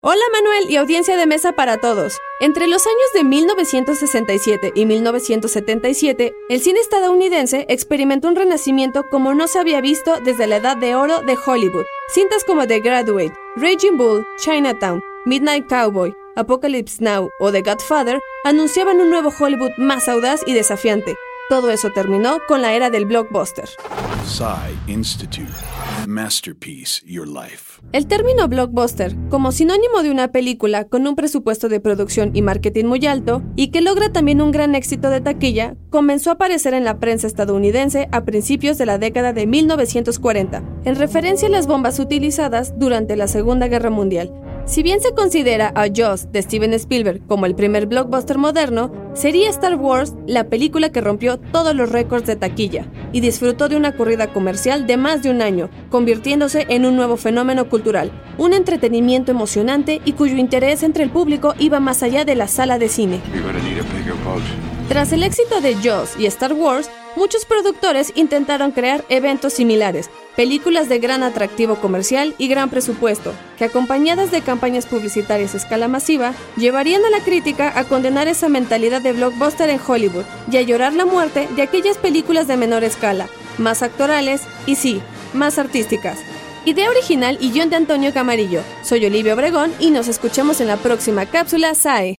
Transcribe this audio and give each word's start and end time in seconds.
Hola 0.00 0.22
Manuel 0.32 0.70
y 0.70 0.76
audiencia 0.76 1.16
de 1.16 1.26
mesa 1.26 1.50
para 1.54 1.78
todos. 1.78 2.18
Entre 2.38 2.68
los 2.68 2.86
años 2.86 3.12
de 3.14 3.24
1967 3.24 4.70
y 4.76 4.86
1977, 4.86 6.32
el 6.48 6.60
cine 6.60 6.78
estadounidense 6.78 7.66
experimentó 7.68 8.28
un 8.28 8.36
renacimiento 8.36 9.02
como 9.10 9.34
no 9.34 9.48
se 9.48 9.58
había 9.58 9.80
visto 9.80 10.20
desde 10.20 10.46
la 10.46 10.58
edad 10.58 10.76
de 10.76 10.94
oro 10.94 11.22
de 11.22 11.36
Hollywood. 11.44 11.84
Cintas 12.14 12.44
como 12.44 12.68
The 12.68 12.78
Graduate, 12.78 13.34
Raging 13.56 13.96
Bull, 13.96 14.24
Chinatown, 14.36 15.02
Midnight 15.24 15.68
Cowboy, 15.68 16.14
Apocalypse 16.36 17.02
Now 17.02 17.28
o 17.40 17.50
The 17.50 17.62
Godfather 17.62 18.20
anunciaban 18.44 19.00
un 19.00 19.10
nuevo 19.10 19.32
Hollywood 19.36 19.72
más 19.78 20.08
audaz 20.08 20.42
y 20.46 20.54
desafiante. 20.54 21.16
Todo 21.48 21.70
eso 21.70 21.88
terminó 21.94 22.40
con 22.46 22.60
la 22.60 22.74
era 22.74 22.90
del 22.90 23.06
blockbuster. 23.06 23.70
Institute. 24.86 25.48
Masterpiece 26.06 27.00
Your 27.06 27.26
Life. 27.26 27.80
El 27.92 28.06
término 28.06 28.46
blockbuster, 28.48 29.16
como 29.30 29.50
sinónimo 29.50 30.02
de 30.02 30.10
una 30.10 30.28
película 30.28 30.84
con 30.84 31.06
un 31.06 31.16
presupuesto 31.16 31.70
de 31.70 31.80
producción 31.80 32.32
y 32.34 32.42
marketing 32.42 32.84
muy 32.84 33.06
alto 33.06 33.42
y 33.56 33.68
que 33.68 33.80
logra 33.80 34.12
también 34.12 34.42
un 34.42 34.50
gran 34.50 34.74
éxito 34.74 35.08
de 35.08 35.22
taquilla, 35.22 35.74
comenzó 35.88 36.28
a 36.28 36.34
aparecer 36.34 36.74
en 36.74 36.84
la 36.84 36.98
prensa 36.98 37.26
estadounidense 37.26 38.08
a 38.12 38.26
principios 38.26 38.76
de 38.76 38.84
la 38.84 38.98
década 38.98 39.32
de 39.32 39.46
1940, 39.46 40.62
en 40.84 40.96
referencia 40.96 41.48
a 41.48 41.50
las 41.50 41.66
bombas 41.66 41.98
utilizadas 41.98 42.78
durante 42.78 43.16
la 43.16 43.26
Segunda 43.26 43.68
Guerra 43.68 43.88
Mundial, 43.88 44.30
si 44.68 44.82
bien 44.82 45.00
se 45.00 45.14
considera 45.14 45.72
a 45.74 45.86
Jaws 45.90 46.30
de 46.30 46.42
Steven 46.42 46.74
Spielberg 46.74 47.26
como 47.26 47.46
el 47.46 47.54
primer 47.54 47.86
blockbuster 47.86 48.36
moderno, 48.36 48.92
sería 49.18 49.50
Star 49.50 49.74
Wars 49.74 50.14
la 50.26 50.44
película 50.44 50.90
que 50.90 51.00
rompió 51.00 51.38
todos 51.38 51.74
los 51.74 51.90
récords 51.90 52.26
de 52.26 52.36
taquilla 52.36 52.86
y 53.12 53.20
disfrutó 53.20 53.68
de 53.68 53.76
una 53.76 53.96
corrida 53.96 54.28
comercial 54.28 54.86
de 54.86 54.96
más 54.96 55.22
de 55.22 55.30
un 55.30 55.42
año, 55.42 55.70
convirtiéndose 55.90 56.66
en 56.68 56.86
un 56.86 56.94
nuevo 56.94 57.16
fenómeno 57.16 57.68
cultural, 57.68 58.12
un 58.38 58.52
entretenimiento 58.52 59.32
emocionante 59.32 60.00
y 60.04 60.12
cuyo 60.12 60.36
interés 60.36 60.84
entre 60.84 61.02
el 61.02 61.10
público 61.10 61.54
iba 61.58 61.80
más 61.80 62.04
allá 62.04 62.24
de 62.24 62.36
la 62.36 62.46
sala 62.46 62.78
de 62.78 62.88
cine. 62.88 63.20
Tras 64.88 65.12
el 65.12 65.24
éxito 65.24 65.60
de 65.60 65.74
Jaws 65.74 66.14
y 66.18 66.26
Star 66.26 66.52
Wars, 66.52 66.88
muchos 67.16 67.44
productores 67.44 68.12
intentaron 68.14 68.70
crear 68.70 69.04
eventos 69.08 69.52
similares, 69.52 70.08
películas 70.36 70.88
de 70.88 71.00
gran 71.00 71.24
atractivo 71.24 71.74
comercial 71.80 72.32
y 72.38 72.46
gran 72.46 72.70
presupuesto, 72.70 73.34
que 73.58 73.64
acompañadas 73.64 74.30
de 74.30 74.40
campañas 74.40 74.86
publicitarias 74.86 75.52
a 75.52 75.56
escala 75.56 75.88
masiva, 75.88 76.32
llevarían 76.56 77.04
a 77.04 77.10
la 77.10 77.18
crítica 77.18 77.76
a 77.76 77.84
condenar 77.84 78.28
esa 78.28 78.48
mentalidad 78.48 79.02
de 79.08 79.14
blockbuster 79.14 79.70
en 79.70 79.80
Hollywood 79.84 80.24
y 80.50 80.58
a 80.58 80.62
llorar 80.62 80.92
la 80.92 81.06
muerte 81.06 81.48
de 81.56 81.62
aquellas 81.62 81.96
películas 81.96 82.46
de 82.46 82.56
menor 82.56 82.84
escala, 82.84 83.28
más 83.56 83.82
actorales 83.82 84.42
y 84.66 84.76
sí, 84.76 85.00
más 85.32 85.58
artísticas. 85.58 86.18
Idea 86.64 86.90
original 86.90 87.38
y 87.40 87.50
guion 87.50 87.70
de 87.70 87.76
Antonio 87.76 88.12
Camarillo. 88.12 88.60
Soy 88.82 89.06
Olivia 89.06 89.34
Obregón 89.34 89.72
y 89.78 89.90
nos 89.90 90.08
escuchamos 90.08 90.60
en 90.60 90.68
la 90.68 90.76
próxima 90.76 91.24
cápsula 91.24 91.74
SAE. 91.74 92.16